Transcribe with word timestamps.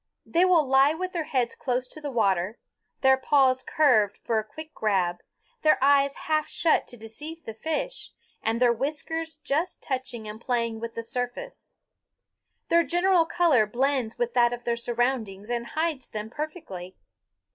They 0.25 0.45
will 0.45 0.65
lie 0.67 0.95
with 0.95 1.13
their 1.13 1.25
heads 1.25 1.53
close 1.53 1.87
to 1.89 2.01
the 2.01 2.09
water, 2.09 2.57
their 3.01 3.17
paws 3.17 3.61
curved 3.61 4.17
for 4.23 4.39
a 4.39 4.43
quick 4.43 4.73
grab, 4.73 5.19
their 5.61 5.77
eyes 5.79 6.15
half 6.25 6.47
shut 6.47 6.87
to 6.87 6.97
deceive 6.97 7.45
the 7.45 7.53
fish, 7.53 8.09
and 8.41 8.59
their 8.59 8.73
whiskers 8.73 9.35
just 9.43 9.79
touching 9.83 10.27
and 10.27 10.41
playing 10.41 10.79
with 10.79 10.95
the 10.95 11.03
surface. 11.03 11.73
Their 12.69 12.83
general 12.83 13.27
color 13.27 13.67
blends 13.67 14.17
with 14.17 14.33
that 14.33 14.53
of 14.53 14.63
their 14.63 14.75
surroundings 14.75 15.51
and 15.51 15.67
hides 15.67 16.09
them 16.09 16.31
perfectly. 16.31 16.95